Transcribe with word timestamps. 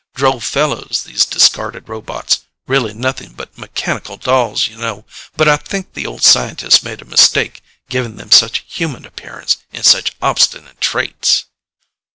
"Droll 0.15 0.39
fellows, 0.39 1.03
these 1.05 1.25
discarded 1.27 1.87
robots. 1.87 2.39
Really 2.65 2.91
nothing 2.91 3.33
but 3.33 3.55
mechanical 3.55 4.17
dolls, 4.17 4.67
you 4.67 4.75
know, 4.75 5.05
but 5.37 5.47
I 5.47 5.57
think 5.57 5.93
the 5.93 6.07
old 6.07 6.23
scientists 6.23 6.81
made 6.81 7.03
a 7.03 7.05
mistake, 7.05 7.61
giving 7.87 8.15
them 8.15 8.31
such 8.31 8.65
human 8.67 9.05
appearance, 9.05 9.57
and 9.71 9.85
such 9.85 10.13
obstinate 10.19 10.81
traits." 10.81 11.45